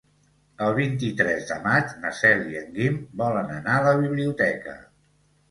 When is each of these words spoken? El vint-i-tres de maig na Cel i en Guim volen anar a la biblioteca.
El 0.67 0.71
vint-i-tres 0.77 1.45
de 1.49 1.57
maig 1.65 1.93
na 2.05 2.13
Cel 2.21 2.41
i 2.55 2.59
en 2.63 2.73
Guim 2.79 2.99
volen 3.23 3.53
anar 3.59 3.77
a 3.77 3.85
la 3.91 3.95
biblioteca. 4.07 4.77